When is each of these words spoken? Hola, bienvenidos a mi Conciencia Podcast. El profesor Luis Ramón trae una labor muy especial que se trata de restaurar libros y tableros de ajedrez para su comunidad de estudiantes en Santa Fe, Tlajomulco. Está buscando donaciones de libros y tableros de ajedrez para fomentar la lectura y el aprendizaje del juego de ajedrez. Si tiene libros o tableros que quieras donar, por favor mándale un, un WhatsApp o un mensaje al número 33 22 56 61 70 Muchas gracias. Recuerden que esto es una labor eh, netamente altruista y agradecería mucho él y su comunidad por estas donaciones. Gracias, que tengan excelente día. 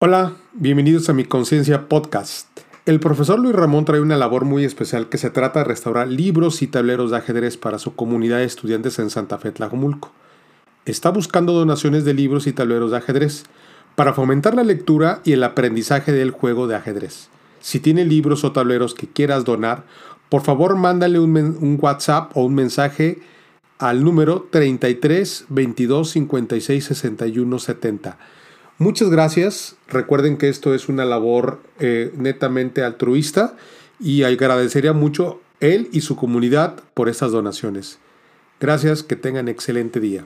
Hola, 0.00 0.36
bienvenidos 0.52 1.08
a 1.08 1.12
mi 1.12 1.24
Conciencia 1.24 1.88
Podcast. 1.88 2.46
El 2.86 3.00
profesor 3.00 3.40
Luis 3.40 3.52
Ramón 3.52 3.84
trae 3.84 3.98
una 3.98 4.16
labor 4.16 4.44
muy 4.44 4.64
especial 4.64 5.08
que 5.08 5.18
se 5.18 5.28
trata 5.28 5.58
de 5.58 5.64
restaurar 5.64 6.06
libros 6.06 6.62
y 6.62 6.68
tableros 6.68 7.10
de 7.10 7.16
ajedrez 7.16 7.56
para 7.56 7.80
su 7.80 7.96
comunidad 7.96 8.36
de 8.38 8.44
estudiantes 8.44 9.00
en 9.00 9.10
Santa 9.10 9.38
Fe, 9.38 9.50
Tlajomulco. 9.50 10.12
Está 10.84 11.10
buscando 11.10 11.52
donaciones 11.52 12.04
de 12.04 12.14
libros 12.14 12.46
y 12.46 12.52
tableros 12.52 12.92
de 12.92 12.98
ajedrez 12.98 13.42
para 13.96 14.14
fomentar 14.14 14.54
la 14.54 14.62
lectura 14.62 15.20
y 15.24 15.32
el 15.32 15.42
aprendizaje 15.42 16.12
del 16.12 16.30
juego 16.30 16.68
de 16.68 16.76
ajedrez. 16.76 17.28
Si 17.60 17.80
tiene 17.80 18.04
libros 18.04 18.44
o 18.44 18.52
tableros 18.52 18.94
que 18.94 19.08
quieras 19.08 19.44
donar, 19.44 19.82
por 20.28 20.42
favor 20.42 20.76
mándale 20.76 21.18
un, 21.18 21.36
un 21.36 21.76
WhatsApp 21.82 22.30
o 22.36 22.44
un 22.44 22.54
mensaje 22.54 23.18
al 23.78 24.04
número 24.04 24.46
33 24.48 25.46
22 25.48 26.08
56 26.08 26.84
61 26.84 27.58
70 27.58 28.16
Muchas 28.78 29.10
gracias. 29.10 29.74
Recuerden 29.88 30.36
que 30.36 30.48
esto 30.48 30.72
es 30.72 30.88
una 30.88 31.04
labor 31.04 31.60
eh, 31.80 32.12
netamente 32.16 32.84
altruista 32.84 33.56
y 33.98 34.22
agradecería 34.22 34.92
mucho 34.92 35.40
él 35.58 35.88
y 35.92 36.02
su 36.02 36.14
comunidad 36.14 36.80
por 36.94 37.08
estas 37.08 37.32
donaciones. 37.32 37.98
Gracias, 38.60 39.02
que 39.02 39.16
tengan 39.16 39.48
excelente 39.48 39.98
día. 39.98 40.24